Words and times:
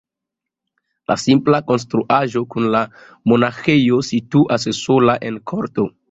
La 1.11 1.17
simpla 1.23 1.57
konstruaĵo 1.67 2.41
kun 2.55 2.65
la 2.75 2.81
monaĥejo 3.31 3.99
situas 4.07 4.65
sola 4.79 5.17
en 5.31 5.37
korto. 5.53 5.87